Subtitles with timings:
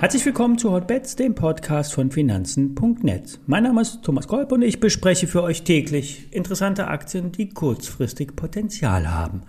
[0.00, 3.38] Herzlich willkommen zu Hotbets, dem Podcast von Finanzen.net.
[3.46, 8.34] Mein Name ist Thomas Kolb und ich bespreche für euch täglich interessante Aktien, die kurzfristig
[8.34, 9.42] Potenzial haben.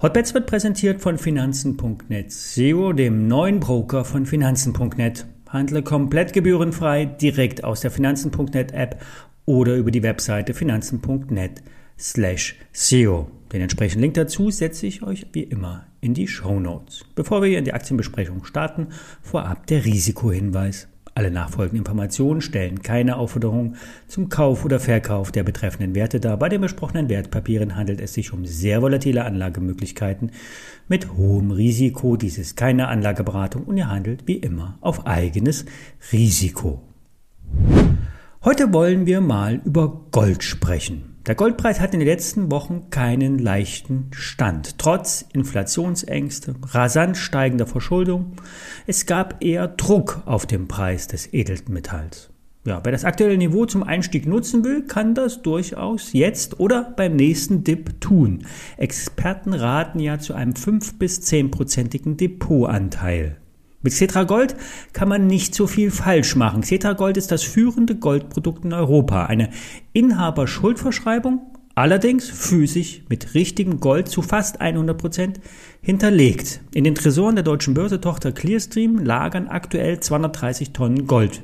[0.00, 5.26] Hotbets wird präsentiert von Finanzen.net SEO, dem neuen Broker von Finanzen.net.
[5.48, 9.02] Handle komplett gebührenfrei direkt aus der Finanzen.net App
[9.46, 11.64] oder über die Webseite finanzen.net
[11.98, 13.26] slash SEO.
[13.52, 17.04] Den entsprechenden Link dazu setze ich euch wie immer in die Show Notes.
[17.14, 18.88] Bevor wir in die Aktienbesprechung starten,
[19.22, 20.88] vorab der Risikohinweis.
[21.16, 26.36] Alle nachfolgenden Informationen stellen keine Aufforderung zum Kauf oder Verkauf der betreffenden Werte dar.
[26.36, 30.32] Bei den besprochenen Wertpapieren handelt es sich um sehr volatile Anlagemöglichkeiten
[30.88, 32.18] mit hohem Risiko.
[32.18, 35.64] Dies ist keine Anlageberatung und ihr handelt wie immer auf eigenes
[36.12, 36.82] Risiko.
[38.44, 41.15] Heute wollen wir mal über Gold sprechen.
[41.26, 44.78] Der Goldpreis hat in den letzten Wochen keinen leichten Stand.
[44.78, 48.36] Trotz Inflationsängste, rasant steigender Verschuldung.
[48.86, 52.30] Es gab eher Druck auf den Preis des Edelmetalls.
[52.64, 57.16] Ja, wer das aktuelle Niveau zum Einstieg nutzen will, kann das durchaus jetzt oder beim
[57.16, 58.46] nächsten Dip tun.
[58.76, 63.36] Experten raten ja zu einem 5 bis 10-prozentigen Depotanteil.
[63.82, 64.56] Mit Cetra Gold
[64.92, 66.62] kann man nicht so viel falsch machen.
[66.62, 69.26] Cetra Gold ist das führende Goldprodukt in Europa.
[69.26, 69.50] Eine
[69.92, 71.40] Inhaberschuldverschreibung,
[71.74, 75.40] allerdings physisch mit richtigem Gold zu fast 100 Prozent
[75.82, 76.60] hinterlegt.
[76.74, 81.42] In den Tresoren der deutschen Börse-Tochter Clearstream lagern aktuell 230 Tonnen Gold.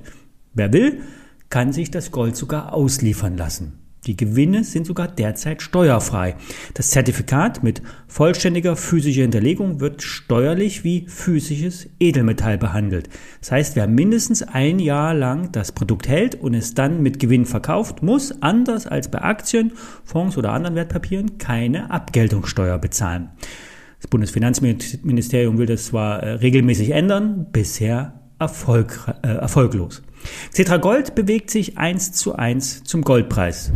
[0.55, 1.03] Wer will,
[1.51, 3.82] kann sich das Gold sogar ausliefern lassen.
[4.09, 6.35] Die Gewinne sind sogar derzeit steuerfrei.
[6.75, 13.09] Das Zertifikat mit vollständiger physischer Hinterlegung wird steuerlich wie physisches Edelmetall behandelt.
[13.39, 17.47] Das heißt, wer mindestens ein Jahr lang das Produkt hält und es dann mit Gewinn
[17.47, 19.71] verkauft, muss anders als bei Aktien,
[20.03, 23.29] Fonds oder anderen Wertpapieren keine Abgeltungssteuer bezahlen.
[24.01, 30.03] Das Bundesfinanzministerium will das zwar äh, regelmäßig ändern, bisher erfolg, äh, erfolglos.
[30.53, 33.73] Cetra Gold bewegt sich eins zu eins zum Goldpreis.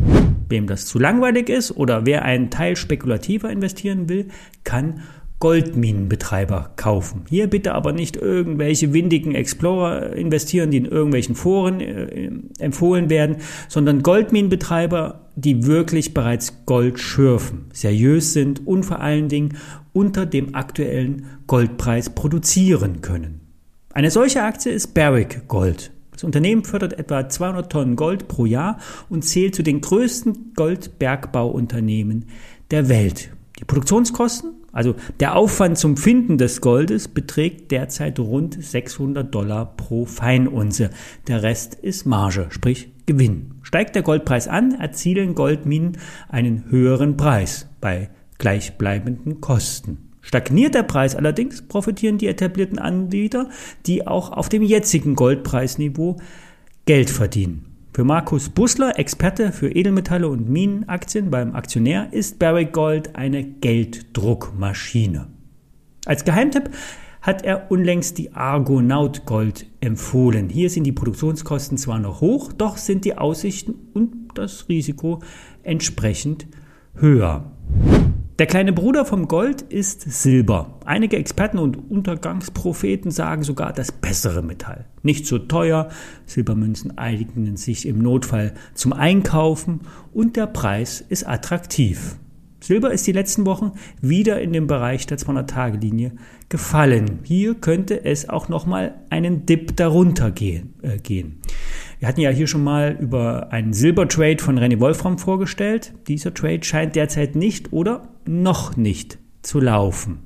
[0.49, 4.29] Wem das zu langweilig ist oder wer einen Teil spekulativer investieren will,
[4.65, 5.03] kann
[5.39, 7.25] Goldminenbetreiber kaufen.
[7.29, 13.37] Hier bitte aber nicht irgendwelche windigen Explorer investieren, die in irgendwelchen Foren äh, empfohlen werden,
[13.69, 19.59] sondern Goldminenbetreiber, die wirklich bereits Gold schürfen, seriös sind und vor allen Dingen
[19.93, 23.41] unter dem aktuellen Goldpreis produzieren können.
[23.93, 25.91] Eine solche Aktie ist Barrick Gold.
[26.17, 28.79] Das Unternehmen fördert etwa 200 Tonnen Gold pro Jahr
[29.11, 32.25] und zählt zu den größten Goldbergbauunternehmen
[32.71, 33.31] der Welt.
[33.59, 40.07] Die Produktionskosten, also der Aufwand zum Finden des Goldes, beträgt derzeit rund 600 Dollar pro
[40.07, 40.89] Feinunze.
[41.29, 43.57] Der Rest ist Marge, sprich Gewinn.
[43.61, 45.99] Steigt der Goldpreis an, erzielen Goldminen
[46.31, 50.06] einen höheren Preis bei gleichbleibenden Kosten.
[50.27, 53.49] Stagniert der Preis allerdings, profitieren die etablierten Anbieter,
[53.87, 56.17] die auch auf dem jetzigen Goldpreisniveau
[56.85, 57.77] Geld verdienen.
[57.93, 65.29] Für Markus Bussler, Experte für Edelmetalle und Minenaktien beim Aktionär, ist Barrick Gold eine Gelddruckmaschine.
[66.07, 66.71] Als Geheimtipp
[67.23, 70.49] hat er unlängst die Argonaut Gold empfohlen.
[70.49, 75.21] Hier sind die Produktionskosten zwar noch hoch, doch sind die Aussichten und das Risiko
[75.63, 76.49] entsprechend
[76.97, 77.56] höher.
[78.39, 80.79] Der kleine Bruder vom Gold ist Silber.
[80.85, 84.85] Einige Experten und Untergangspropheten sagen sogar das bessere Metall.
[85.03, 85.89] Nicht so teuer,
[86.27, 89.81] Silbermünzen eignen sich im Notfall zum Einkaufen
[90.13, 92.17] und der Preis ist attraktiv.
[92.61, 96.13] Silber ist die letzten Wochen wieder in den Bereich der 200-Tage-Linie
[96.51, 97.21] gefallen.
[97.23, 101.41] Hier könnte es auch nochmal einen Dip darunter gehen, äh, gehen.
[101.99, 105.95] Wir hatten ja hier schon mal über einen Silbertrade von René Wolfram vorgestellt.
[106.09, 110.19] Dieser Trade scheint derzeit nicht oder noch nicht zu laufen.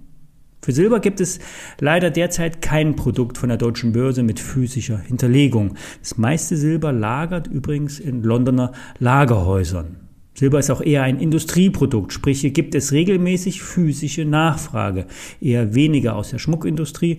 [0.63, 1.39] Für Silber gibt es
[1.79, 5.77] leider derzeit kein Produkt von der deutschen Börse mit physischer Hinterlegung.
[6.01, 9.97] Das meiste Silber lagert übrigens in Londoner Lagerhäusern.
[10.35, 15.07] Silber ist auch eher ein Industrieprodukt, sprich hier gibt es regelmäßig physische Nachfrage,
[15.41, 17.19] eher weniger aus der Schmuckindustrie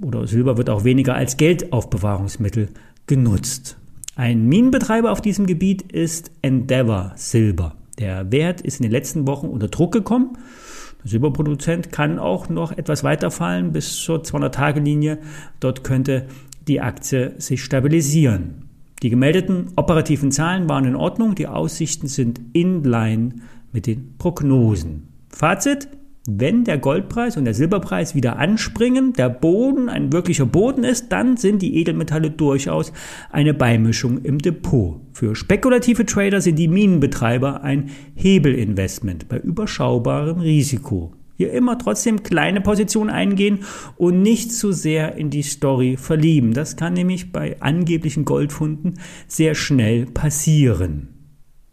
[0.00, 2.68] oder Silber wird auch weniger als Geldaufbewahrungsmittel
[3.06, 3.78] genutzt.
[4.14, 7.76] Ein Minenbetreiber auf diesem Gebiet ist Endeavour Silber.
[7.98, 10.36] Der Wert ist in den letzten Wochen unter Druck gekommen.
[11.02, 15.18] Der Silberproduzent kann auch noch etwas weiterfallen bis zur 200-Tage-Linie.
[15.60, 16.26] Dort könnte
[16.68, 18.68] die Aktie sich stabilisieren.
[19.02, 21.34] Die gemeldeten operativen Zahlen waren in Ordnung.
[21.34, 23.36] Die Aussichten sind in line
[23.72, 25.08] mit den Prognosen.
[25.30, 25.88] Fazit,
[26.26, 31.36] wenn der Goldpreis und der Silberpreis wieder anspringen, der Boden ein wirklicher Boden ist, dann
[31.36, 32.92] sind die Edelmetalle durchaus
[33.30, 35.00] eine Beimischung im Depot.
[35.12, 41.12] Für spekulative Trader sind die Minenbetreiber ein Hebelinvestment bei überschaubarem Risiko.
[41.36, 43.64] Hier immer trotzdem kleine Positionen eingehen
[43.96, 46.52] und nicht zu sehr in die Story verlieben.
[46.52, 51.11] Das kann nämlich bei angeblichen Goldfunden sehr schnell passieren.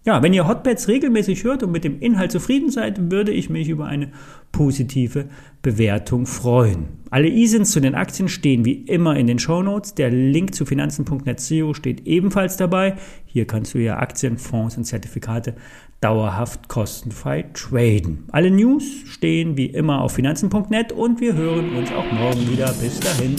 [0.06, 3.68] Ja, wenn ihr Hotbeds regelmäßig hört und mit dem Inhalt zufrieden seid, würde ich mich
[3.68, 4.12] über eine
[4.54, 5.26] positive
[5.62, 6.86] Bewertung freuen.
[7.10, 9.96] Alle ISINs zu den Aktien stehen wie immer in den Show Notes.
[9.96, 12.96] Der Link zu finanzen.net steht ebenfalls dabei.
[13.26, 15.56] Hier kannst du ja Aktien, Fonds und Zertifikate
[16.00, 18.24] dauerhaft kostenfrei traden.
[18.32, 22.74] Alle News stehen wie immer auf finanzen.net und wir hören uns auch morgen wieder.
[22.80, 23.36] Bis dahin.